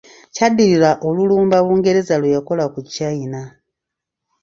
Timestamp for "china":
2.93-3.41